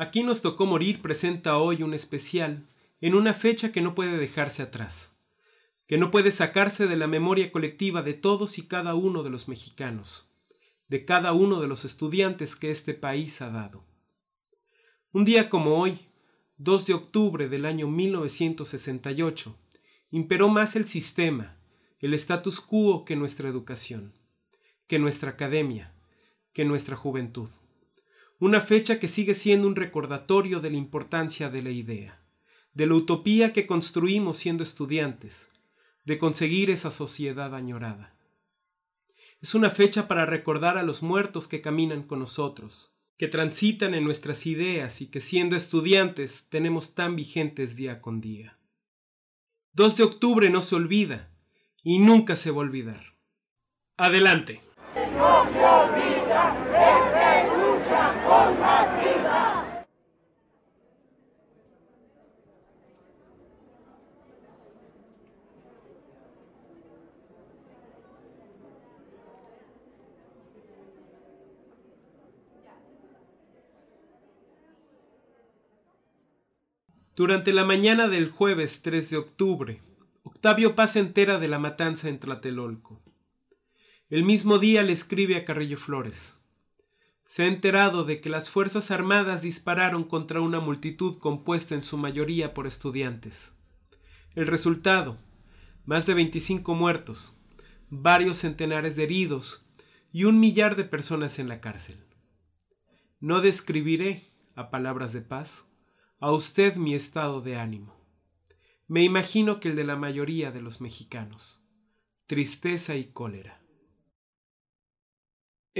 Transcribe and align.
Aquí 0.00 0.22
nos 0.22 0.42
tocó 0.42 0.64
morir 0.64 1.02
presenta 1.02 1.58
hoy 1.58 1.82
un 1.82 1.92
especial 1.92 2.68
en 3.00 3.16
una 3.16 3.34
fecha 3.34 3.72
que 3.72 3.80
no 3.80 3.96
puede 3.96 4.16
dejarse 4.16 4.62
atrás, 4.62 5.18
que 5.88 5.98
no 5.98 6.12
puede 6.12 6.30
sacarse 6.30 6.86
de 6.86 6.94
la 6.94 7.08
memoria 7.08 7.50
colectiva 7.50 8.02
de 8.02 8.14
todos 8.14 8.58
y 8.58 8.68
cada 8.68 8.94
uno 8.94 9.24
de 9.24 9.30
los 9.30 9.48
mexicanos, 9.48 10.32
de 10.86 11.04
cada 11.04 11.32
uno 11.32 11.60
de 11.60 11.66
los 11.66 11.84
estudiantes 11.84 12.54
que 12.54 12.70
este 12.70 12.94
país 12.94 13.42
ha 13.42 13.50
dado. 13.50 13.84
Un 15.10 15.24
día 15.24 15.50
como 15.50 15.80
hoy, 15.80 15.98
2 16.58 16.86
de 16.86 16.94
octubre 16.94 17.48
del 17.48 17.66
año 17.66 17.88
1968, 17.88 19.58
imperó 20.12 20.48
más 20.48 20.76
el 20.76 20.86
sistema, 20.86 21.58
el 21.98 22.14
status 22.14 22.60
quo 22.60 23.04
que 23.04 23.16
nuestra 23.16 23.48
educación, 23.48 24.14
que 24.86 25.00
nuestra 25.00 25.30
academia, 25.30 25.92
que 26.52 26.64
nuestra 26.64 26.94
juventud 26.94 27.48
una 28.40 28.60
fecha 28.60 29.00
que 29.00 29.08
sigue 29.08 29.34
siendo 29.34 29.66
un 29.66 29.74
recordatorio 29.74 30.60
de 30.60 30.70
la 30.70 30.76
importancia 30.76 31.50
de 31.50 31.62
la 31.62 31.70
idea, 31.70 32.20
de 32.72 32.86
la 32.86 32.94
utopía 32.94 33.52
que 33.52 33.66
construimos 33.66 34.36
siendo 34.36 34.62
estudiantes, 34.62 35.50
de 36.04 36.18
conseguir 36.18 36.70
esa 36.70 36.92
sociedad 36.92 37.54
añorada. 37.54 38.14
Es 39.40 39.54
una 39.54 39.70
fecha 39.70 40.06
para 40.06 40.24
recordar 40.24 40.78
a 40.78 40.84
los 40.84 41.02
muertos 41.02 41.48
que 41.48 41.60
caminan 41.60 42.04
con 42.04 42.20
nosotros, 42.20 42.94
que 43.16 43.26
transitan 43.26 43.94
en 43.94 44.04
nuestras 44.04 44.46
ideas 44.46 45.00
y 45.00 45.08
que 45.08 45.20
siendo 45.20 45.56
estudiantes 45.56 46.48
tenemos 46.48 46.94
tan 46.94 47.16
vigentes 47.16 47.74
día 47.74 48.00
con 48.00 48.20
día. 48.20 48.56
2 49.72 49.96
de 49.96 50.04
octubre 50.04 50.50
no 50.50 50.62
se 50.62 50.76
olvida 50.76 51.30
y 51.82 51.98
nunca 51.98 52.36
se 52.36 52.52
va 52.52 52.58
a 52.58 52.60
olvidar. 52.60 53.14
Adelante. 53.96 54.60
Durante 77.18 77.52
la 77.52 77.64
mañana 77.64 78.08
del 78.08 78.30
jueves 78.30 78.82
3 78.82 79.10
de 79.10 79.16
octubre, 79.16 79.80
Octavio 80.22 80.74
Paz 80.76 80.94
entera 80.96 81.40
de 81.40 81.48
la 81.48 81.58
matanza 81.58 82.08
en 82.08 82.20
Tlatelolco. 82.20 83.02
El 84.08 84.22
mismo 84.22 84.58
día 84.58 84.82
le 84.82 84.92
escribe 84.92 85.36
a 85.36 85.44
Carrillo 85.44 85.78
Flores. 85.78 86.44
Se 87.28 87.42
ha 87.42 87.46
enterado 87.46 88.04
de 88.04 88.22
que 88.22 88.30
las 88.30 88.48
Fuerzas 88.48 88.90
Armadas 88.90 89.42
dispararon 89.42 90.04
contra 90.04 90.40
una 90.40 90.60
multitud 90.60 91.18
compuesta 91.18 91.74
en 91.74 91.82
su 91.82 91.98
mayoría 91.98 92.54
por 92.54 92.66
estudiantes. 92.66 93.54
El 94.34 94.46
resultado, 94.46 95.18
más 95.84 96.06
de 96.06 96.14
25 96.14 96.74
muertos, 96.74 97.38
varios 97.90 98.38
centenares 98.38 98.96
de 98.96 99.04
heridos 99.04 99.68
y 100.10 100.24
un 100.24 100.40
millar 100.40 100.74
de 100.74 100.84
personas 100.84 101.38
en 101.38 101.50
la 101.50 101.60
cárcel. 101.60 102.02
No 103.20 103.42
describiré, 103.42 104.22
a 104.54 104.70
palabras 104.70 105.12
de 105.12 105.20
paz, 105.20 105.70
a 106.20 106.32
usted 106.32 106.76
mi 106.76 106.94
estado 106.94 107.42
de 107.42 107.56
ánimo. 107.56 107.94
Me 108.86 109.04
imagino 109.04 109.60
que 109.60 109.68
el 109.68 109.76
de 109.76 109.84
la 109.84 109.96
mayoría 109.96 110.50
de 110.50 110.62
los 110.62 110.80
mexicanos. 110.80 111.62
Tristeza 112.26 112.96
y 112.96 113.12
cólera. 113.12 113.57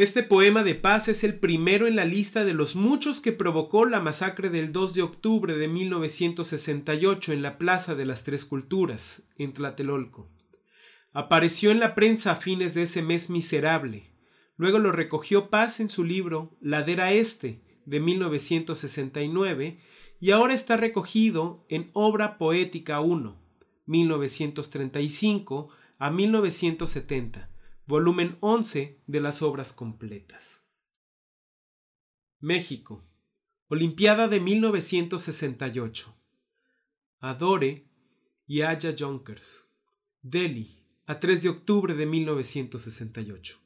Este 0.01 0.23
poema 0.23 0.63
de 0.63 0.77
paz 0.77 1.09
es 1.09 1.25
el 1.25 1.41
primero 1.41 1.89
en 1.89 1.97
la 1.97 2.05
lista 2.05 2.45
de 2.45 2.55
los 2.55 2.77
muchos 2.77 3.21
que 3.21 3.33
provocó 3.33 3.85
la 3.85 3.99
masacre 3.99 4.49
del 4.49 4.73
2 4.73 4.95
de 4.95 5.03
octubre 5.03 5.57
de 5.57 5.67
1968 5.67 7.33
en 7.33 7.43
la 7.43 7.59
Plaza 7.59 7.97
de 7.97 8.07
las 8.07 8.23
Tres 8.23 8.45
Culturas, 8.45 9.29
en 9.39 9.53
Tlatelolco. 9.53 10.31
Apareció 11.13 11.73
en 11.73 11.81
la 11.81 11.97
prensa 11.97 12.31
a 12.31 12.37
fines 12.37 12.75
de 12.75 12.85
ese 12.85 13.03
mes 13.03 13.29
miserable. 13.29 14.13
Luego 14.57 14.79
lo 14.79 14.93
recogió 14.93 15.51
Paz 15.51 15.81
en 15.81 15.89
su 15.89 16.05
libro 16.05 16.57
Ladera 16.61 17.11
Este, 17.11 17.61
de 17.85 17.99
1969, 17.99 19.81
y 20.21 20.31
ahora 20.31 20.55
está 20.55 20.77
recogido 20.77 21.67
en 21.69 21.89
Obra 21.93 22.39
Poética 22.39 23.01
1, 23.01 23.37
1935 23.87 25.71
a 25.99 26.11
1970, 26.13 27.48
volumen 27.89 28.37
11 28.41 29.01
de 29.07 29.21
las 29.21 29.41
obras 29.41 29.73
completas. 29.73 30.69
México, 32.39 33.03
Olimpiada 33.69 34.29
de 34.29 34.41
1968. 34.41 36.15
Adore 37.21 37.87
y 38.47 38.61
Aya 38.61 38.95
Junkers. 38.97 39.73
Delhi, 40.21 40.85
a 41.07 41.19
3 41.19 41.43
de 41.43 41.49
octubre 41.49 41.95
de 41.95 42.05
1968. 42.05 43.59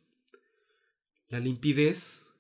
La 1.29 1.41
limpidez 1.41 2.33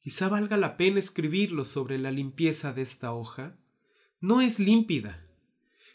Quizá 0.00 0.28
valga 0.28 0.56
la 0.56 0.76
pena 0.76 0.98
escribirlo 0.98 1.64
sobre 1.64 1.98
la 1.98 2.10
limpieza 2.10 2.72
de 2.72 2.82
esta 2.82 3.12
hoja. 3.12 3.56
No 4.20 4.40
es 4.40 4.58
límpida, 4.58 5.24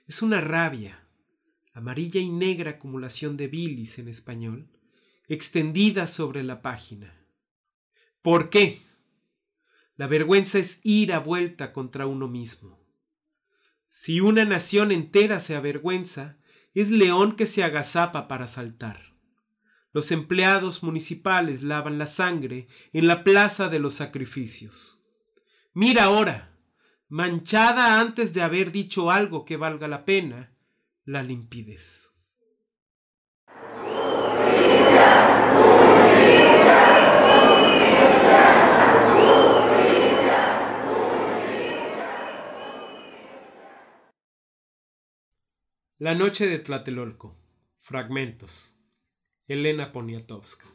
es 0.07 0.21
una 0.21 0.39
rabia, 0.39 1.05
amarilla 1.73 2.21
y 2.21 2.29
negra 2.29 2.71
acumulación 2.71 3.35
de 3.35 3.47
bilis 3.47 3.99
en 3.99 4.07
español, 4.07 4.69
extendida 5.33 6.07
sobre 6.07 6.43
la 6.43 6.61
página. 6.61 7.13
¿Por 8.21 8.49
qué? 8.49 8.81
La 9.95 10.07
vergüenza 10.07 10.59
es 10.59 10.79
ira 10.83 11.19
vuelta 11.19 11.73
contra 11.73 12.07
uno 12.07 12.27
mismo. 12.27 12.79
Si 13.85 14.21
una 14.21 14.45
nación 14.45 14.91
entera 14.91 15.39
se 15.39 15.55
avergüenza, 15.55 16.37
es 16.73 16.89
león 16.89 17.35
que 17.35 17.45
se 17.45 17.63
agazapa 17.63 18.27
para 18.27 18.47
saltar. 18.47 19.13
Los 19.91 20.11
empleados 20.11 20.81
municipales 20.81 21.61
lavan 21.61 21.99
la 21.99 22.07
sangre 22.07 22.67
en 22.93 23.07
la 23.07 23.23
plaza 23.23 23.69
de 23.69 23.77
los 23.77 23.93
sacrificios. 23.93 25.03
Mira 25.73 26.05
ahora, 26.05 26.57
manchada 27.09 27.99
antes 27.99 28.33
de 28.33 28.41
haber 28.41 28.71
dicho 28.71 29.11
algo 29.11 29.45
que 29.45 29.57
valga 29.57 29.87
la 29.87 30.05
pena, 30.05 30.51
la 31.05 31.21
limpidez. 31.21 32.12
La 46.03 46.15
noche 46.15 46.47
de 46.47 46.59
Tlatelolco. 46.59 47.37
Fragmentos. 47.79 48.77
Elena 49.47 49.93
Poniatowska. 49.93 50.65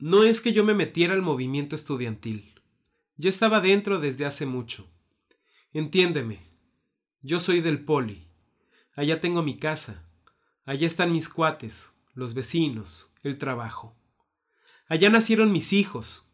No 0.00 0.24
es 0.24 0.40
que 0.40 0.52
yo 0.52 0.64
me 0.64 0.74
metiera 0.74 1.14
al 1.14 1.22
movimiento 1.22 1.76
estudiantil. 1.76 2.60
Yo 3.16 3.28
estaba 3.28 3.60
dentro 3.60 4.00
desde 4.00 4.26
hace 4.26 4.46
mucho. 4.46 4.90
Entiéndeme. 5.72 6.40
Yo 7.22 7.38
soy 7.38 7.60
del 7.60 7.84
poli. 7.84 8.26
Allá 8.96 9.20
tengo 9.20 9.44
mi 9.44 9.56
casa. 9.56 10.03
Allá 10.66 10.86
están 10.86 11.12
mis 11.12 11.28
cuates, 11.28 11.92
los 12.14 12.32
vecinos, 12.32 13.12
el 13.22 13.36
trabajo. 13.36 13.94
Allá 14.88 15.10
nacieron 15.10 15.52
mis 15.52 15.74
hijos. 15.74 16.26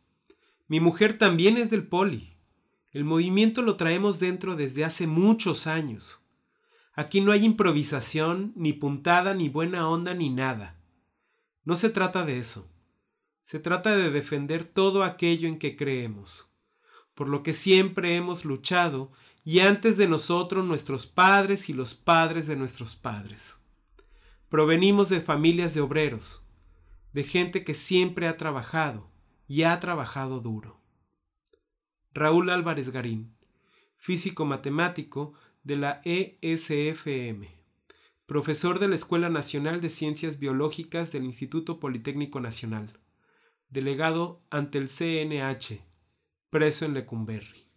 Mi 0.69 0.79
mujer 0.79 1.19
también 1.19 1.56
es 1.56 1.69
del 1.69 1.88
poli. 1.88 2.37
El 2.93 3.05
movimiento 3.05 3.62
lo 3.62 3.77
traemos 3.77 4.21
dentro 4.21 4.55
desde 4.55 4.85
hace 4.85 5.09
muchos 5.09 5.67
años. 5.67 6.25
Aquí 6.94 7.21
no 7.21 7.32
hay 7.32 7.44
improvisación, 7.44 8.53
ni 8.55 8.73
puntada, 8.73 9.35
ni 9.35 9.49
buena 9.49 9.88
onda, 9.88 10.15
ni 10.15 10.31
nada. 10.31 10.76
No 11.65 11.76
se 11.76 11.91
trata 11.91 12.25
de 12.25 12.38
eso. 12.38 12.71
Se 13.43 13.59
trata 13.59 13.97
de 13.97 14.11
defender 14.11 14.65
todo 14.65 15.03
aquello 15.03 15.49
en 15.49 15.59
que 15.59 15.76
creemos, 15.76 16.53
por 17.15 17.29
lo 17.29 17.43
que 17.43 17.53
siempre 17.53 18.15
hemos 18.15 18.44
luchado, 18.44 19.11
y 19.44 19.59
antes 19.61 19.97
de 19.97 20.06
nosotros 20.06 20.65
nuestros 20.65 21.09
padres 21.09 21.69
y 21.69 21.73
los 21.73 21.94
padres 21.94 22.47
de 22.47 22.55
nuestros 22.55 22.94
padres. 22.94 23.60
Provenimos 24.50 25.08
de 25.08 25.20
familias 25.20 25.75
de 25.75 25.81
obreros, 25.81 26.44
de 27.12 27.23
gente 27.23 27.62
que 27.62 27.73
siempre 27.73 28.26
ha 28.26 28.37
trabajado 28.37 29.08
y 29.47 29.62
ha 29.62 29.79
trabajado 29.79 30.41
duro. 30.41 30.81
Raúl 32.12 32.50
Álvarez 32.50 32.91
Garín, 32.91 33.32
físico 33.97 34.44
matemático, 34.44 35.35
de 35.62 35.76
la 35.76 36.02
ESFM, 36.05 37.47
profesor 38.26 38.81
de 38.81 38.88
la 38.88 38.97
Escuela 38.97 39.29
Nacional 39.29 39.81
de 39.81 39.88
Ciencias 39.88 40.41
Biológicas 40.41 41.12
del 41.12 41.26
Instituto 41.26 41.79
Politécnico 41.79 42.41
Nacional, 42.41 42.99
delegado 43.69 44.43
ante 44.50 44.79
el 44.79 44.88
CNH, 44.88 45.81
preso 46.50 46.87
en 46.87 46.94
Lecumberri. 46.94 47.70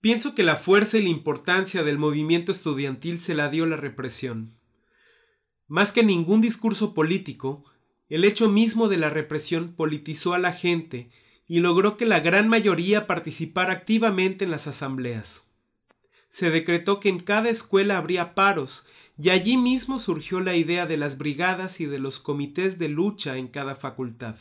Pienso 0.00 0.34
que 0.34 0.44
la 0.44 0.56
fuerza 0.56 0.96
y 0.98 1.02
la 1.02 1.08
importancia 1.08 1.82
del 1.82 1.98
movimiento 1.98 2.52
estudiantil 2.52 3.18
se 3.18 3.34
la 3.34 3.48
dio 3.48 3.66
la 3.66 3.76
represión. 3.76 4.52
Más 5.66 5.92
que 5.92 6.04
ningún 6.04 6.40
discurso 6.40 6.94
político, 6.94 7.64
El 8.08 8.24
hecho 8.24 8.48
mismo 8.48 8.88
de 8.88 8.96
la 8.96 9.10
represión 9.10 9.74
politizó 9.74 10.32
a 10.32 10.38
la 10.38 10.52
gente 10.52 11.10
y 11.46 11.60
logró 11.60 11.98
que 11.98 12.06
la 12.06 12.20
gran 12.20 12.48
mayoría 12.48 13.06
participara 13.06 13.72
activamente 13.74 14.46
en 14.46 14.50
las 14.50 14.66
asambleas. 14.66 15.50
Se 16.30 16.50
decretó 16.50 17.00
que 17.00 17.10
en 17.10 17.20
cada 17.20 17.50
escuela 17.50 17.98
habría 17.98 18.34
paros 18.34 18.86
y 19.18 19.30
allí 19.30 19.56
mismo 19.56 19.98
surgió 19.98 20.40
la 20.40 20.56
idea 20.56 20.86
de 20.86 20.96
las 20.96 21.18
brigadas 21.18 21.80
y 21.80 21.86
de 21.86 21.98
los 21.98 22.18
comités 22.18 22.78
de 22.78 22.88
lucha 22.88 23.36
en 23.36 23.48
cada 23.48 23.76
facultad. 23.76 24.36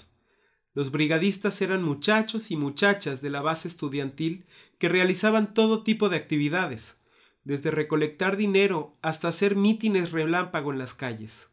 Los 0.78 0.92
brigadistas 0.92 1.60
eran 1.64 1.82
muchachos 1.82 2.52
y 2.52 2.56
muchachas 2.56 3.20
de 3.20 3.32
la 3.32 3.42
base 3.42 3.68
estudiantil 3.68 4.46
que 4.78 4.88
realizaban 4.88 5.56
todo 5.56 5.82
tipo 5.82 6.08
de 6.08 6.18
actividades, 6.18 7.02
desde 7.44 7.72
recolectar 7.72 8.38
dinero 8.38 8.96
hasta 9.02 9.30
hacer 9.30 9.56
mítines 9.56 10.12
relámpago 10.12 10.72
en 10.72 10.78
las 10.78 10.94
calles, 10.94 11.52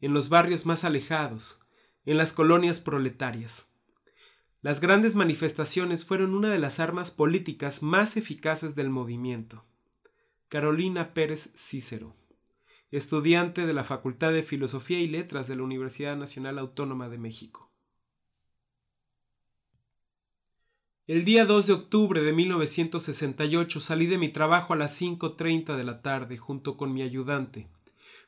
en 0.00 0.14
los 0.14 0.30
barrios 0.30 0.64
más 0.64 0.84
alejados, 0.84 1.66
en 2.06 2.16
las 2.16 2.32
colonias 2.32 2.80
proletarias. 2.80 3.74
Las 4.62 4.80
grandes 4.80 5.16
manifestaciones 5.16 6.06
fueron 6.06 6.34
una 6.34 6.48
de 6.48 6.58
las 6.58 6.80
armas 6.80 7.10
políticas 7.10 7.82
más 7.82 8.16
eficaces 8.16 8.74
del 8.74 8.88
movimiento. 8.88 9.66
Carolina 10.48 11.12
Pérez 11.12 11.52
Cícero, 11.58 12.16
estudiante 12.90 13.66
de 13.66 13.74
la 13.74 13.84
Facultad 13.84 14.32
de 14.32 14.42
Filosofía 14.42 15.00
y 15.00 15.08
Letras 15.08 15.46
de 15.46 15.56
la 15.56 15.62
Universidad 15.62 16.16
Nacional 16.16 16.58
Autónoma 16.58 17.10
de 17.10 17.18
México. 17.18 17.65
El 21.08 21.24
día 21.24 21.46
2 21.46 21.68
de 21.68 21.72
octubre 21.72 22.20
de 22.20 22.32
1968 22.32 23.78
salí 23.78 24.06
de 24.06 24.18
mi 24.18 24.28
trabajo 24.28 24.72
a 24.72 24.76
las 24.76 25.00
5.30 25.00 25.76
de 25.76 25.84
la 25.84 26.02
tarde 26.02 26.36
junto 26.36 26.76
con 26.76 26.92
mi 26.92 27.02
ayudante, 27.02 27.68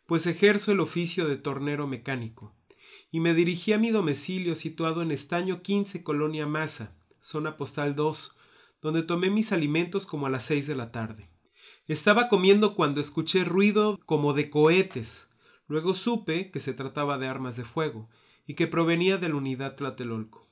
pues 0.06 0.28
ejerzo 0.28 0.70
el 0.70 0.78
oficio 0.78 1.26
de 1.26 1.38
tornero 1.38 1.88
mecánico, 1.88 2.54
y 3.10 3.18
me 3.18 3.34
dirigí 3.34 3.72
a 3.72 3.78
mi 3.78 3.90
domicilio 3.90 4.54
situado 4.54 5.02
en 5.02 5.10
Estaño 5.10 5.60
15, 5.60 6.04
Colonia 6.04 6.46
Maza, 6.46 6.94
zona 7.18 7.56
postal 7.56 7.96
2, 7.96 8.36
donde 8.80 9.02
tomé 9.02 9.28
mis 9.28 9.50
alimentos 9.50 10.06
como 10.06 10.28
a 10.28 10.30
las 10.30 10.44
6 10.44 10.68
de 10.68 10.76
la 10.76 10.92
tarde. 10.92 11.28
Estaba 11.88 12.28
comiendo 12.28 12.76
cuando 12.76 13.00
escuché 13.00 13.42
ruido 13.42 13.98
como 14.06 14.34
de 14.34 14.50
cohetes. 14.50 15.28
Luego 15.66 15.94
supe 15.94 16.52
que 16.52 16.60
se 16.60 16.74
trataba 16.74 17.18
de 17.18 17.26
armas 17.26 17.56
de 17.56 17.64
fuego 17.64 18.08
y 18.46 18.54
que 18.54 18.68
provenía 18.68 19.18
de 19.18 19.30
la 19.30 19.34
unidad 19.34 19.74
Tlatelolco. 19.74 20.46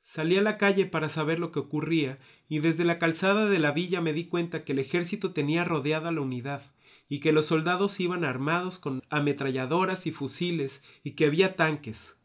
Salí 0.00 0.36
a 0.36 0.42
la 0.42 0.58
calle 0.58 0.86
para 0.86 1.08
saber 1.08 1.38
lo 1.38 1.52
que 1.52 1.58
ocurría 1.58 2.18
y 2.48 2.60
desde 2.60 2.84
la 2.84 2.98
calzada 2.98 3.48
de 3.48 3.58
la 3.58 3.72
villa 3.72 4.00
me 4.00 4.12
di 4.12 4.24
cuenta 4.26 4.64
que 4.64 4.72
el 4.72 4.78
ejército 4.78 5.32
tenía 5.32 5.64
rodeada 5.64 6.12
la 6.12 6.20
unidad 6.20 6.62
y 7.08 7.20
que 7.20 7.32
los 7.32 7.46
soldados 7.46 7.98
iban 8.00 8.24
armados 8.24 8.78
con 8.78 9.02
ametralladoras 9.10 10.06
y 10.06 10.12
fusiles 10.12 10.84
y 11.02 11.12
que 11.12 11.26
había 11.26 11.56
tanques. 11.56 12.18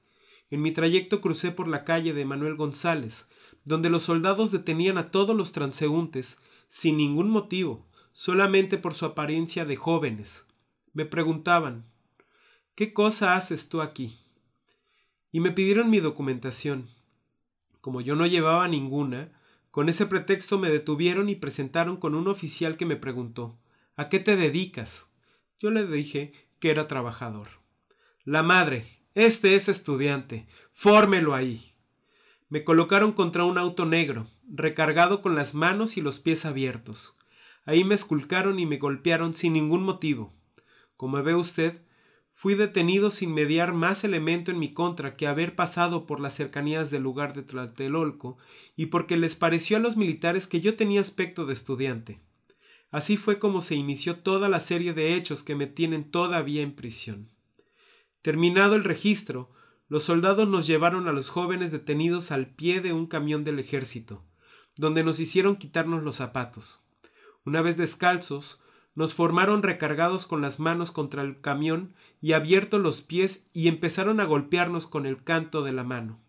En 0.52 0.62
mi 0.62 0.72
trayecto 0.72 1.20
crucé 1.20 1.52
por 1.52 1.68
la 1.68 1.84
calle 1.84 2.14
de 2.14 2.26
Manuel 2.26 2.56
González, 2.56 3.30
donde 3.66 3.90
los 3.90 4.04
soldados 4.04 4.52
detenían 4.52 4.98
a 4.98 5.10
todos 5.10 5.36
los 5.36 5.52
transeúntes 5.52 6.40
sin 6.68 6.98
ningún 6.98 7.30
motivo, 7.30 7.88
solamente 8.12 8.78
por 8.78 8.94
su 8.94 9.06
apariencia 9.06 9.66
de 9.66 9.76
jóvenes. 9.76 10.48
Me 10.94 11.06
preguntaban 11.06 11.86
¿Qué 12.76 12.94
cosa 12.94 13.36
haces 13.36 13.70
tú 13.70 13.82
aquí? 13.82 14.18
y 15.32 15.40
me 15.40 15.52
pidieron 15.52 15.90
mi 15.90 16.00
documentación. 16.00 16.86
Como 17.84 18.00
yo 18.00 18.16
no 18.16 18.26
llevaba 18.26 18.66
ninguna, 18.70 19.34
con 19.70 19.90
ese 19.90 20.06
pretexto 20.06 20.58
me 20.58 20.70
detuvieron 20.70 21.28
y 21.28 21.36
presentaron 21.36 21.98
con 21.98 22.16
un 22.16 22.30
oficial 22.30 22.78
que 22.78 22.86
me 22.86 22.96
preguntó 22.96 23.60
¿A 23.98 24.08
qué 24.08 24.20
te 24.22 24.38
dedicas? 24.38 25.12
Yo 25.60 25.70
le 25.70 25.86
dije 25.86 26.32
que 26.62 26.72
era 26.72 26.88
trabajador. 26.88 27.50
La 28.24 28.42
madre, 28.42 28.86
este 29.16 29.56
es 29.56 29.68
estudiante, 29.68 30.48
fórmelo 30.72 31.36
ahí. 31.36 31.74
Me 32.48 32.64
colocaron 32.64 33.12
contra 33.12 33.44
un 33.44 33.58
auto 33.58 33.84
negro, 33.84 34.28
recargado 34.48 35.22
con 35.22 35.36
las 35.36 35.54
manos 35.54 35.98
y 35.98 36.02
los 36.02 36.22
pies 36.22 36.46
abiertos. 36.46 37.20
Ahí 37.66 37.84
me 37.84 37.96
esculcaron 37.96 38.62
y 38.62 38.66
me 38.66 38.78
golpearon 38.78 39.34
sin 39.34 39.52
ningún 39.52 39.84
motivo. 39.84 40.34
Como 40.96 41.22
ve 41.22 41.36
usted, 41.36 41.82
Fui 42.34 42.56
detenido 42.56 43.10
sin 43.10 43.34
mediar 43.34 43.74
más 43.74 44.04
elemento 44.04 44.52
en 44.52 44.60
mi 44.60 44.74
contra 44.74 45.16
que 45.16 45.28
haber 45.28 45.56
pasado 45.56 46.06
por 46.06 46.20
las 46.20 46.34
cercanías 46.34 46.92
del 46.92 47.04
lugar 47.04 47.34
de 47.34 47.44
Tlatelolco 47.44 48.38
y 48.76 48.88
porque 48.88 49.16
les 49.18 49.36
pareció 49.36 49.78
a 49.78 49.80
los 49.80 49.96
militares 49.96 50.48
que 50.48 50.60
yo 50.60 50.76
tenía 50.76 51.02
aspecto 51.02 51.46
de 51.46 51.54
estudiante. 51.54 52.22
Así 52.92 53.18
fue 53.18 53.40
como 53.40 53.62
se 53.62 53.76
inició 53.76 54.20
toda 54.20 54.50
la 54.50 54.60
serie 54.60 54.94
de 54.94 55.16
hechos 55.16 55.42
que 55.44 55.56
me 55.56 55.68
tienen 55.68 56.12
todavía 56.12 56.62
en 56.62 56.76
prisión. 56.76 57.30
Terminado 58.22 58.76
el 58.76 58.84
registro, 58.84 59.52
los 59.90 60.04
soldados 60.04 60.48
nos 60.48 60.66
llevaron 60.66 61.08
a 61.08 61.12
los 61.12 61.30
jóvenes 61.30 61.72
detenidos 61.72 62.32
al 62.32 62.48
pie 62.48 62.82
de 62.82 62.94
un 62.94 63.06
camión 63.08 63.44
del 63.44 63.60
ejército, 63.60 64.24
donde 64.76 65.04
nos 65.04 65.20
hicieron 65.20 65.56
quitarnos 65.56 66.04
los 66.04 66.16
zapatos. 66.16 66.84
Una 67.46 67.62
vez 67.62 67.78
descalzos, 67.78 68.63
nos 68.96 69.14
formaron 69.14 69.64
recargados 69.64 70.28
con 70.28 70.42
las 70.42 70.60
manos 70.60 70.92
contra 70.92 71.24
el 71.24 71.42
camión 71.42 71.94
y 72.22 72.34
abiertos 72.34 72.80
los 72.80 73.02
pies 73.02 73.50
y 73.54 73.68
empezaron 73.68 74.20
a 74.20 74.26
golpearnos 74.26 74.88
con 74.88 75.06
el 75.06 75.24
canto 75.24 75.64
de 75.64 75.74
la 75.74 75.84
mano, 75.84 76.20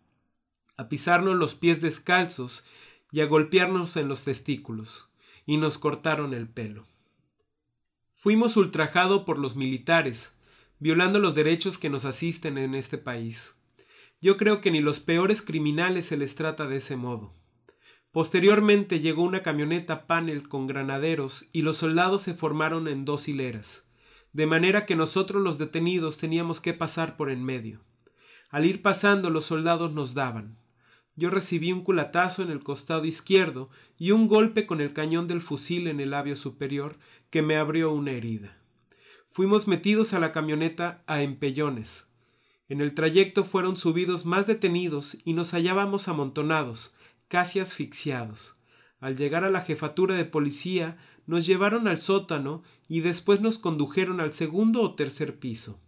a 0.76 0.88
pisarnos 0.88 1.36
los 1.36 1.54
pies 1.54 1.80
descalzos 1.80 2.66
y 3.12 3.20
a 3.20 3.26
golpearnos 3.26 3.96
en 3.96 4.08
los 4.08 4.24
testículos, 4.24 5.12
y 5.46 5.58
nos 5.58 5.78
cortaron 5.78 6.32
el 6.34 6.48
pelo. 6.48 6.86
Fuimos 8.08 8.56
ultrajados 8.56 9.24
por 9.24 9.38
los 9.38 9.56
militares, 9.56 10.38
violando 10.78 11.18
los 11.18 11.34
derechos 11.34 11.78
que 11.78 11.90
nos 11.90 12.04
asisten 12.04 12.58
en 12.58 12.74
este 12.74 12.96
país. 12.96 13.60
Yo 14.20 14.38
creo 14.38 14.62
que 14.62 14.70
ni 14.70 14.80
los 14.80 15.00
peores 15.00 15.42
criminales 15.42 16.06
se 16.06 16.16
les 16.16 16.34
trata 16.34 16.66
de 16.66 16.76
ese 16.76 16.96
modo. 16.96 17.32
Posteriormente 18.14 19.00
llegó 19.00 19.24
una 19.24 19.42
camioneta 19.42 20.06
panel 20.06 20.48
con 20.48 20.68
granaderos 20.68 21.48
y 21.52 21.62
los 21.62 21.78
soldados 21.78 22.22
se 22.22 22.32
formaron 22.32 22.86
en 22.86 23.04
dos 23.04 23.26
hileras, 23.26 23.88
de 24.32 24.46
manera 24.46 24.86
que 24.86 24.94
nosotros 24.94 25.42
los 25.42 25.58
detenidos 25.58 26.16
teníamos 26.16 26.60
que 26.60 26.74
pasar 26.74 27.16
por 27.16 27.28
en 27.28 27.42
medio. 27.42 27.80
Al 28.50 28.66
ir 28.66 28.82
pasando 28.82 29.30
los 29.30 29.46
soldados 29.46 29.94
nos 29.94 30.14
daban. 30.14 30.56
Yo 31.16 31.28
recibí 31.28 31.72
un 31.72 31.82
culatazo 31.82 32.44
en 32.44 32.52
el 32.52 32.62
costado 32.62 33.04
izquierdo 33.04 33.68
y 33.98 34.12
un 34.12 34.28
golpe 34.28 34.64
con 34.64 34.80
el 34.80 34.92
cañón 34.92 35.26
del 35.26 35.40
fusil 35.40 35.88
en 35.88 35.98
el 35.98 36.10
labio 36.10 36.36
superior 36.36 36.96
que 37.30 37.42
me 37.42 37.56
abrió 37.56 37.90
una 37.90 38.12
herida. 38.12 38.56
Fuimos 39.32 39.66
metidos 39.66 40.14
a 40.14 40.20
la 40.20 40.30
camioneta 40.30 41.02
a 41.08 41.22
empellones. 41.22 42.12
En 42.68 42.80
el 42.80 42.94
trayecto 42.94 43.42
fueron 43.42 43.76
subidos 43.76 44.24
más 44.24 44.46
detenidos 44.46 45.18
y 45.24 45.32
nos 45.32 45.52
hallábamos 45.52 46.06
amontonados, 46.06 46.94
casi 47.28 47.60
asfixiados. 47.60 48.56
Al 49.00 49.16
llegar 49.16 49.44
a 49.44 49.50
la 49.50 49.62
jefatura 49.62 50.14
de 50.14 50.24
policía, 50.24 50.96
nos 51.26 51.46
llevaron 51.46 51.88
al 51.88 51.98
sótano 51.98 52.62
y 52.88 53.00
después 53.00 53.40
nos 53.40 53.58
condujeron 53.58 54.20
al 54.20 54.32
segundo 54.32 54.82
o 54.82 54.94
tercer 54.94 55.38
piso. 55.38 55.80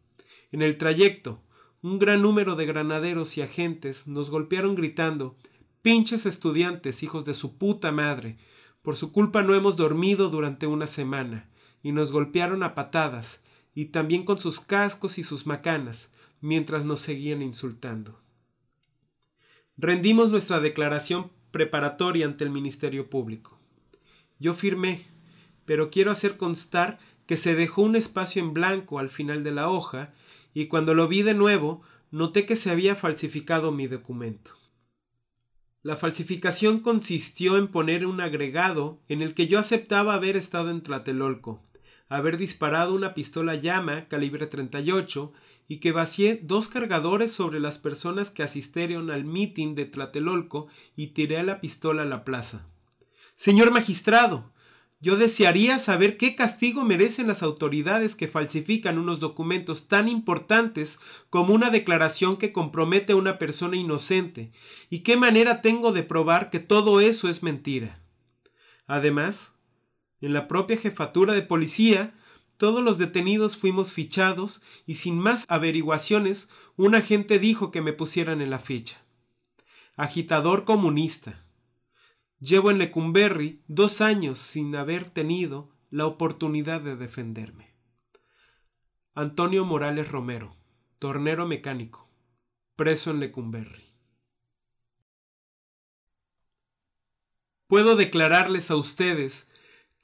En 0.52 0.62
el 0.62 0.78
trayecto, 0.78 1.43
un 1.83 1.99
gran 1.99 2.23
número 2.23 2.57
de 2.57 2.66
granaderos 2.66 3.37
y 3.37 3.43
agentes 3.43 4.09
nos 4.09 4.31
golpearon 4.31 4.75
gritando 4.75 5.37
Pinches 5.83 6.26
estudiantes, 6.26 7.05
hijos 7.05 7.25
de 7.25 7.33
su 7.33 7.59
puta 7.59 7.93
madre. 7.93 8.38
Por 8.83 8.97
su 8.97 9.12
culpa 9.12 9.43
no 9.43 9.55
hemos 9.55 9.76
dormido 9.76 10.31
durante 10.31 10.66
una 10.66 10.88
semana. 10.88 11.49
Y 11.83 11.93
nos 11.93 12.11
golpearon 12.11 12.64
a 12.64 12.75
patadas, 12.75 13.45
y 13.73 13.87
también 13.87 14.25
con 14.25 14.38
sus 14.38 14.59
cascos 14.59 15.19
y 15.19 15.23
sus 15.23 15.47
macanas, 15.47 16.12
mientras 16.40 16.85
nos 16.85 17.00
seguían 17.00 17.40
insultando. 17.40 18.19
Rendimos 19.78 20.30
nuestra 20.30 20.61
declaración 20.61 21.30
preparatoria 21.50 22.25
ante 22.25 22.45
el 22.45 22.50
Ministerio 22.50 23.11
Público. 23.11 23.59
Yo 24.38 24.54
firmé, 24.54 25.02
pero 25.66 25.90
quiero 25.90 26.11
hacer 26.11 26.38
constar 26.38 26.99
que 27.26 27.37
se 27.37 27.54
dejó 27.54 27.83
un 27.83 27.95
espacio 27.95 28.42
en 28.42 28.54
blanco 28.54 28.99
al 28.99 29.11
final 29.11 29.45
de 29.45 29.52
la 29.52 29.68
hoja 29.68 30.14
y 30.54 30.68
cuando 30.68 30.95
lo 30.95 31.09
vi 31.09 31.21
de 31.21 31.35
nuevo 31.35 31.83
noté 32.11 32.47
que 32.47 32.56
se 32.56 32.71
había 32.71 32.95
falsificado 32.95 33.71
mi 33.71 33.87
documento. 33.87 34.52
La 35.83 35.97
falsificación 35.97 36.80
consistió 36.80 37.59
en 37.59 37.68
poner 37.68 38.06
un 38.06 38.23
agregado 38.23 39.02
en 39.09 39.21
el 39.21 39.35
que 39.35 39.47
yo 39.47 39.59
aceptaba 39.59 40.14
haber 40.14 40.37
estado 40.37 40.71
en 40.71 40.80
Tlatelolco, 40.80 41.62
haber 42.09 42.38
disparado 42.38 42.95
una 42.95 43.12
pistola 43.12 43.56
llama 43.56 44.09
calibre 44.09 44.47
38 44.47 45.35
y 45.68 45.78
que 45.78 45.92
vacié 45.92 46.40
dos 46.42 46.68
cargadores 46.68 47.32
sobre 47.32 47.61
las 47.61 47.78
personas 47.78 48.30
que 48.30 48.42
asistieron 48.42 49.11
al 49.11 49.25
mitin 49.25 49.75
de 49.75 49.87
Tlatelolco 49.87 50.68
y 50.96 51.08
tiré 51.08 51.42
la 51.42 51.61
pistola 51.61 52.02
a 52.02 52.06
la 52.06 52.25
plaza. 52.25 52.66
Señor 53.35 53.70
magistrado, 53.70 54.52
yo 55.00 55.16
desearía 55.16 55.78
saber 55.78 56.16
qué 56.16 56.35
castigo 56.37 56.82
merecen 56.82 57.26
las 57.26 57.42
autoridades 57.42 58.16
que 58.16 58.28
falsifican 58.28 58.99
unos 58.99 59.20
documentos 59.20 59.88
tan 59.88 60.08
importantes 60.08 61.00
como 61.28 61.52
una 61.52 61.70
declaración 61.70 62.38
que 62.38 62.52
compromete 62.52 63.12
a 63.12 63.16
una 63.16 63.38
persona 63.38 63.76
inocente, 63.76 64.52
y 64.88 65.00
qué 65.00 65.16
manera 65.16 65.61
tengo 65.61 65.92
de 65.92 66.02
probar 66.02 66.50
que 66.50 66.61
todo 66.61 67.00
eso 67.00 67.28
es 67.28 67.42
mentira. 67.42 68.00
Además, 68.87 69.58
en 70.20 70.32
la 70.32 70.49
propia 70.49 70.78
jefatura 70.78 71.35
de 71.35 71.42
policía 71.42 72.14
todos 72.56 72.82
los 72.82 72.98
detenidos 72.98 73.56
fuimos 73.56 73.92
fichados 73.92 74.62
y 74.86 74.94
sin 74.94 75.18
más 75.18 75.44
averiguaciones 75.48 76.50
un 76.76 76.94
agente 76.94 77.38
dijo 77.38 77.70
que 77.70 77.82
me 77.82 77.92
pusieran 77.92 78.40
en 78.40 78.50
la 78.50 78.58
ficha. 78.58 79.02
Agitador 79.96 80.64
comunista. 80.64 81.44
Llevo 82.38 82.70
en 82.70 82.78
Lecumberri 82.78 83.62
dos 83.66 84.00
años 84.00 84.38
sin 84.38 84.76
haber 84.76 85.08
tenido 85.08 85.70
la 85.90 86.06
oportunidad 86.06 86.80
de 86.80 86.96
defenderme. 86.96 87.75
Antonio 89.14 89.64
Morales 89.64 90.10
Romero, 90.10 90.54
tornero 90.98 91.46
mecánico, 91.46 92.10
preso 92.76 93.10
en 93.10 93.20
Lecumberri. 93.20 93.84
Puedo 97.66 97.96
declararles 97.96 98.70
a 98.70 98.76
ustedes 98.76 99.50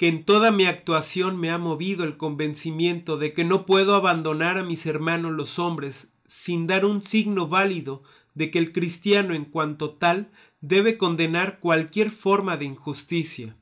que 0.02 0.09
en 0.09 0.25
toda 0.25 0.50
mi 0.50 0.64
actuación 0.64 1.38
me 1.38 1.50
ha 1.50 1.59
movido 1.59 2.02
el 2.02 2.16
convencimiento 2.16 3.18
de 3.18 3.32
que 3.32 3.44
no 3.44 3.66
puedo 3.66 3.94
abandonar 3.94 4.59
a 4.59 4.64
mis 4.64 4.85
hermanos 4.87 5.30
los 5.30 5.61
hombres 5.61 6.12
sin 6.26 6.66
dar 6.66 6.85
un 6.85 7.02
signo 7.02 7.47
válido 7.47 8.02
de 8.35 8.50
que 8.50 8.59
el 8.59 8.73
cristiano 8.73 9.32
en 9.32 9.44
cuanto 9.44 9.90
tal 9.90 10.32
debe 10.61 10.99
condenar 10.99 11.61
cualquier 11.61 12.11
forma 12.11 12.56
de 12.56 12.64
injusticia, 12.64 13.54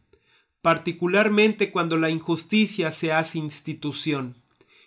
particularmente 0.62 1.70
cuando 1.70 1.98
la 1.98 2.08
injusticia 2.08 2.90
se 2.90 3.12
hace 3.12 3.38
institución 3.38 4.42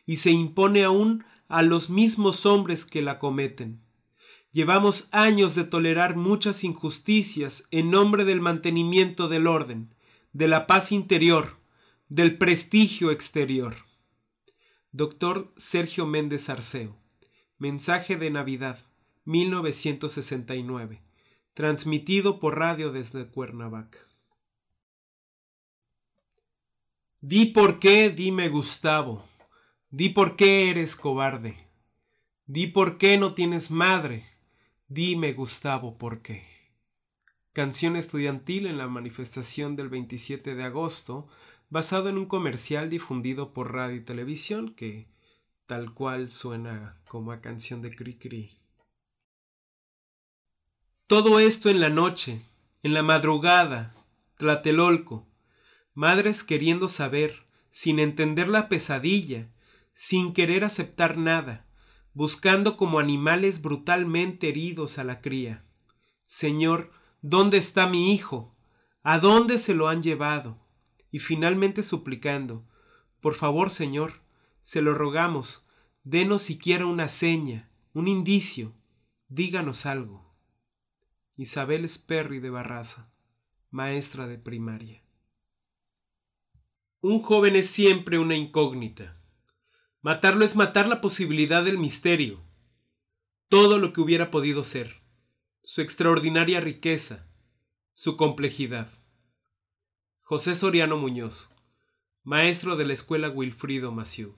y 0.08 0.16
se 0.16 0.32
impone 0.32 0.84
aún 0.84 1.24
a 1.50 1.62
los 1.62 1.92
mismos 1.92 2.48
hombres 2.48 2.84
que 2.84 3.04
la 3.04 3.20
cometen. 3.20 3.80
Llevamos 4.54 5.08
años 5.12 5.54
de 5.54 5.66
tolerar 5.66 6.16
muchas 6.16 6.64
injusticias 6.64 7.68
en 7.70 7.92
nombre 7.92 8.26
del 8.26 8.42
mantenimiento 8.42 9.30
del 9.30 9.46
orden, 9.46 9.94
de 10.34 10.48
la 10.48 10.66
paz 10.66 10.92
interior, 10.92 11.58
del 12.10 12.40
prestigio 12.40 13.12
exterior. 13.12 13.76
Doctor 14.92 15.54
Sergio 15.58 16.08
Méndez 16.08 16.50
Arceo. 16.50 16.98
Mensaje 17.60 18.18
de 18.18 18.32
Navidad, 18.32 18.80
1969. 19.26 21.02
Transmitido 21.54 22.40
por 22.40 22.58
radio 22.58 22.92
desde 22.92 23.28
Cuernavaca. 23.28 24.00
Di 27.22 27.46
por 27.46 27.80
qué, 27.80 28.10
dime 28.10 28.50
Gustavo. 28.50 29.24
Di 29.92 30.10
por 30.10 30.36
qué 30.36 30.72
eres 30.72 30.96
cobarde. 30.96 31.56
Di 32.48 32.66
por 32.68 32.98
qué 32.98 33.20
no 33.20 33.36
tienes 33.36 33.70
madre. 33.70 34.26
Dime, 34.88 35.34
Gustavo, 35.34 35.98
por 35.98 36.22
qué. 36.22 36.63
Canción 37.54 37.96
estudiantil 37.96 38.66
en 38.66 38.80
la 38.80 38.88
manifestación 38.88 39.76
del 39.76 39.88
27 39.88 40.56
de 40.56 40.64
agosto, 40.64 41.28
basado 41.70 42.10
en 42.10 42.18
un 42.18 42.26
comercial 42.26 42.90
difundido 42.90 43.54
por 43.54 43.74
radio 43.74 43.96
y 43.96 44.02
televisión 44.02 44.74
que 44.74 45.08
tal 45.68 45.94
cual 45.94 46.32
suena 46.32 47.00
como 47.08 47.32
a 47.32 47.42
canción 47.42 47.84
de 47.84 47.96
Cricri. 47.96 48.58
Todo 51.06 51.40
esto 51.40 51.70
en 51.70 51.80
la 51.80 51.90
noche, 51.90 52.42
en 52.82 52.96
la 52.96 53.04
madrugada, 53.04 53.94
Tlatelolco, 54.38 55.28
madres 55.94 56.44
queriendo 56.44 56.88
saber, 56.88 57.36
sin 57.70 58.00
entender 58.00 58.48
la 58.48 58.68
pesadilla, 58.68 59.48
sin 59.94 60.34
querer 60.34 60.64
aceptar 60.64 61.20
nada, 61.20 61.68
buscando 62.16 62.78
como 62.78 62.98
animales 62.98 63.62
brutalmente 63.62 64.50
heridos 64.50 64.98
a 64.98 65.04
la 65.04 65.22
cría. 65.22 65.64
Señor, 66.26 66.92
¿dónde 67.24 67.58
está 67.58 67.88
mi 67.88 68.14
hijo? 68.14 68.54
¿A 69.02 69.18
dónde 69.18 69.58
se 69.58 69.74
lo 69.74 69.88
han 69.88 70.04
llevado? 70.04 70.60
Y 71.10 71.20
finalmente 71.20 71.82
suplicando, 71.82 72.68
por 73.22 73.34
favor, 73.34 73.72
Señor, 73.72 74.22
se 74.62 74.82
lo 74.82 74.94
rogamos, 74.94 75.66
denos 76.04 76.42
siquiera 76.42 76.86
una 76.86 77.08
seña, 77.08 77.70
un 77.94 78.10
indicio, 78.10 78.74
díganos 79.30 79.86
algo. 79.86 80.36
Isabel 81.38 81.88
Sperry 81.88 82.40
de 82.40 82.50
Barraza, 82.50 83.10
maestra 83.72 84.28
de 84.28 84.38
primaria. 84.38 85.02
Un 87.00 87.22
joven 87.22 87.56
es 87.56 87.70
siempre 87.70 88.20
una 88.20 88.36
incógnita. 88.36 89.18
Matarlo 90.02 90.44
es 90.44 90.58
matar 90.58 90.88
la 90.88 91.00
posibilidad 91.00 91.64
del 91.64 91.78
misterio, 91.78 92.44
todo 93.48 93.80
lo 93.80 93.94
que 93.94 94.02
hubiera 94.02 94.30
podido 94.30 94.66
ser, 94.66 95.03
su 95.66 95.82
extraordinaria 95.82 96.60
riqueza, 96.60 97.26
su 97.94 98.18
complejidad. 98.18 98.90
José 100.18 100.56
Soriano 100.56 100.98
Muñoz, 100.98 101.56
maestro 102.22 102.76
de 102.76 102.86
la 102.86 102.92
escuela 102.92 103.30
Wilfrido 103.30 103.94
Maciú. 103.94 104.36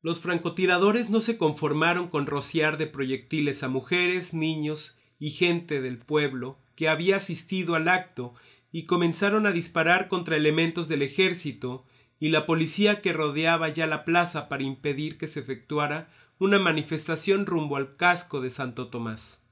Los 0.00 0.20
francotiradores 0.20 1.10
no 1.10 1.20
se 1.20 1.36
conformaron 1.38 2.06
con 2.06 2.26
rociar 2.26 2.78
de 2.78 2.86
proyectiles 2.86 3.64
a 3.64 3.68
mujeres, 3.68 4.32
niños 4.32 4.96
y 5.18 5.30
gente 5.30 5.80
del 5.80 5.98
pueblo 5.98 6.60
que 6.76 6.88
había 6.88 7.16
asistido 7.16 7.74
al 7.74 7.88
acto 7.88 8.34
y 8.70 8.84
comenzaron 8.84 9.46
a 9.46 9.50
disparar 9.50 10.06
contra 10.06 10.36
elementos 10.36 10.86
del 10.86 11.02
ejército 11.02 11.84
y 12.20 12.28
la 12.28 12.46
policía 12.46 13.02
que 13.02 13.12
rodeaba 13.12 13.70
ya 13.70 13.88
la 13.88 14.04
plaza 14.04 14.48
para 14.48 14.62
impedir 14.62 15.18
que 15.18 15.26
se 15.26 15.40
efectuara 15.40 16.08
una 16.38 16.58
manifestación 16.58 17.46
rumbo 17.46 17.76
al 17.76 17.96
casco 17.96 18.40
de 18.40 18.50
Santo 18.50 18.88
Tomás. 18.88 19.46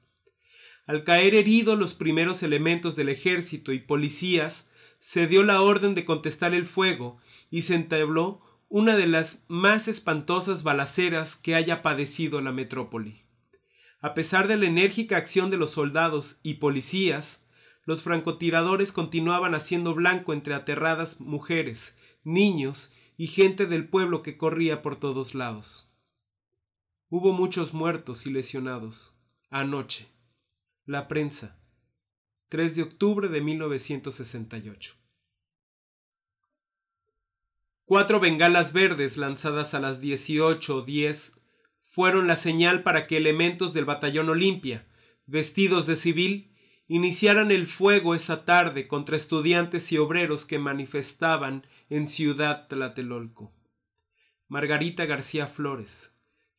Al 0.85 1.03
caer 1.03 1.35
heridos 1.35 1.79
los 1.79 1.93
primeros 1.93 2.43
elementos 2.43 2.95
del 2.95 3.09
ejército 3.09 3.71
y 3.71 3.79
policías, 3.79 4.69
se 4.99 5.27
dio 5.27 5.43
la 5.43 5.61
orden 5.61 5.95
de 5.95 6.05
contestar 6.05 6.53
el 6.53 6.65
fuego 6.65 7.17
y 7.49 7.61
se 7.63 7.75
entabló 7.75 8.41
una 8.69 8.95
de 8.95 9.07
las 9.07 9.45
más 9.47 9.87
espantosas 9.87 10.63
balaceras 10.63 11.35
que 11.35 11.55
haya 11.55 11.81
padecido 11.81 12.41
la 12.41 12.51
metrópoli. 12.51 13.21
A 14.01 14.13
pesar 14.13 14.47
de 14.47 14.57
la 14.57 14.65
enérgica 14.65 15.15
acción 15.15 15.49
de 15.51 15.57
los 15.57 15.71
soldados 15.71 16.39
y 16.43 16.55
policías, 16.55 17.47
los 17.85 18.01
francotiradores 18.01 18.91
continuaban 18.91 19.55
haciendo 19.55 19.93
blanco 19.93 20.33
entre 20.33 20.53
aterradas 20.53 21.21
mujeres 21.21 21.97
niños 22.23 22.93
y 23.17 23.27
gente 23.27 23.65
del 23.65 23.87
pueblo 23.87 24.23
que 24.23 24.37
corría 24.37 24.81
por 24.81 24.95
todos 24.95 25.35
lados. 25.35 25.92
Hubo 27.15 27.31
muchos 27.31 27.75
muertos 27.75 28.25
y 28.25 28.31
lesionados. 28.31 29.21
Anoche. 29.51 30.07
La 30.87 31.07
prensa. 31.07 31.61
3 32.49 32.75
de 32.75 32.81
octubre 32.81 33.27
de 33.27 33.39
1968. 33.39 34.95
Cuatro 37.85 38.19
bengalas 38.19 38.73
verdes 38.73 39.17
lanzadas 39.17 39.75
a 39.75 39.79
las 39.79 40.01
18.10 40.01 41.39
fueron 41.83 42.25
la 42.25 42.35
señal 42.35 42.81
para 42.81 43.05
que 43.05 43.17
elementos 43.17 43.75
del 43.75 43.85
batallón 43.85 44.29
Olimpia, 44.29 44.87
vestidos 45.27 45.85
de 45.85 45.97
civil, 45.97 46.51
iniciaran 46.87 47.51
el 47.51 47.67
fuego 47.67 48.15
esa 48.15 48.43
tarde 48.43 48.87
contra 48.87 49.17
estudiantes 49.17 49.91
y 49.91 49.99
obreros 49.99 50.45
que 50.45 50.57
manifestaban 50.57 51.67
en 51.91 52.07
Ciudad 52.07 52.67
Tlatelolco. 52.67 53.53
Margarita 54.47 55.05
García 55.05 55.45
Flores, 55.45 56.12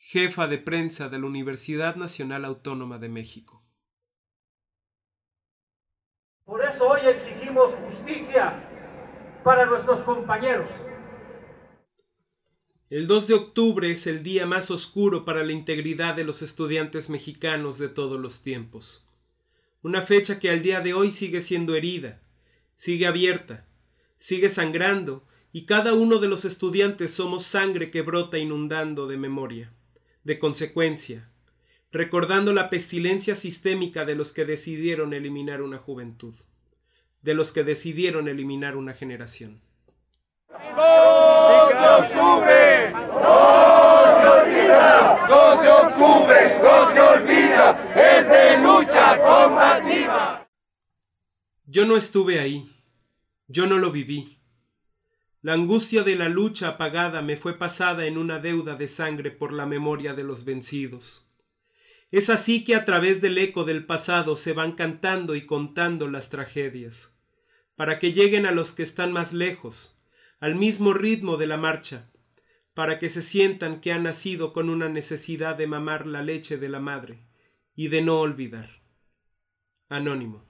jefa 0.06 0.49
de 0.49 0.58
prensa 0.58 1.08
de 1.08 1.18
la 1.18 1.25
Universidad 1.25 1.96
Nacional 1.96 2.44
Autónoma 2.44 2.99
de 2.99 3.08
México. 3.08 3.64
Por 6.44 6.62
eso 6.62 6.87
hoy 6.87 7.00
exigimos 7.06 7.70
justicia 7.70 8.52
para 9.42 9.64
nuestros 9.64 10.00
compañeros. 10.00 10.68
El 12.90 13.06
2 13.06 13.28
de 13.28 13.34
octubre 13.34 13.90
es 13.90 14.06
el 14.06 14.23
día 14.23 14.44
más 14.44 14.70
oscuro 14.70 15.25
para 15.25 15.42
la 15.42 15.52
integridad 15.52 16.14
de 16.14 16.25
los 16.25 16.42
estudiantes 16.42 17.08
mexicanos 17.08 17.78
de 17.78 17.88
todos 17.88 18.20
los 18.20 18.42
tiempos. 18.42 19.08
Una 19.82 20.02
fecha 20.02 20.38
que 20.38 20.50
al 20.50 20.62
día 20.62 20.82
de 20.82 20.92
hoy 20.92 21.12
sigue 21.12 21.40
siendo 21.40 21.76
herida, 21.76 22.20
sigue 22.75 23.06
abierta, 23.06 23.66
sigue 24.18 24.50
sangrando 24.50 25.25
y 25.50 25.64
cada 25.64 25.94
uno 25.94 26.18
de 26.18 26.28
los 26.28 26.44
estudiantes 26.44 27.14
somos 27.14 27.44
sangre 27.44 27.90
que 27.90 28.02
brota 28.02 28.37
inundando 28.37 29.06
de 29.06 29.16
memoria, 29.16 29.73
de 30.24 30.38
consecuencia, 30.38 31.28
recordando 31.92 32.52
la 32.52 32.70
pestilencia 32.70 33.36
sistémica 33.36 34.04
de 34.04 34.14
los 34.14 34.32
que 34.32 34.44
decidieron 34.44 35.12
eliminar 35.12 35.62
una 35.62 35.78
juventud, 35.78 36.34
de 37.22 37.34
los 37.34 37.52
que 37.52 37.62
decidieron 37.62 38.28
eliminar 38.28 38.76
una 38.76 38.94
generación. 38.94 39.60
2 40.48 41.68
de 41.68 41.88
octubre, 42.04 42.90
no 42.90 44.20
se 44.20 44.26
olvida, 44.26 45.26
2 45.28 45.62
de 45.62 45.68
octubre, 45.68 46.58
no 46.62 46.92
se 46.92 47.00
olvida, 47.00 47.92
es 47.94 48.28
de 48.28 48.58
lucha 48.62 49.18
combativa. 49.18 50.48
Yo 51.66 51.84
no 51.84 51.96
estuve 51.96 52.40
ahí, 52.40 52.70
yo 53.46 53.66
no 53.66 53.78
lo 53.78 53.90
viví. 53.90 54.38
La 55.44 55.52
angustia 55.52 56.04
de 56.04 56.16
la 56.16 56.30
lucha 56.30 56.68
apagada 56.68 57.20
me 57.20 57.36
fue 57.36 57.58
pasada 57.58 58.06
en 58.06 58.16
una 58.16 58.38
deuda 58.38 58.76
de 58.76 58.88
sangre 58.88 59.30
por 59.30 59.52
la 59.52 59.66
memoria 59.66 60.14
de 60.14 60.24
los 60.24 60.46
vencidos. 60.46 61.28
Es 62.10 62.30
así 62.30 62.64
que 62.64 62.74
a 62.74 62.86
través 62.86 63.20
del 63.20 63.36
eco 63.36 63.64
del 63.64 63.84
pasado 63.84 64.36
se 64.36 64.54
van 64.54 64.72
cantando 64.72 65.34
y 65.34 65.44
contando 65.44 66.08
las 66.08 66.30
tragedias, 66.30 67.18
para 67.76 67.98
que 67.98 68.14
lleguen 68.14 68.46
a 68.46 68.52
los 68.52 68.72
que 68.72 68.84
están 68.84 69.12
más 69.12 69.34
lejos, 69.34 69.98
al 70.40 70.54
mismo 70.54 70.94
ritmo 70.94 71.36
de 71.36 71.46
la 71.46 71.58
marcha, 71.58 72.10
para 72.72 72.98
que 72.98 73.10
se 73.10 73.20
sientan 73.20 73.82
que 73.82 73.92
han 73.92 74.04
nacido 74.04 74.54
con 74.54 74.70
una 74.70 74.88
necesidad 74.88 75.56
de 75.58 75.66
mamar 75.66 76.06
la 76.06 76.22
leche 76.22 76.56
de 76.56 76.70
la 76.70 76.80
madre 76.80 77.18
y 77.76 77.88
de 77.88 78.00
no 78.00 78.18
olvidar. 78.18 78.70
Anónimo. 79.90 80.42